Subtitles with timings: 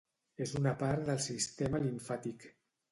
[0.45, 2.51] És una part del sistema limfàtic.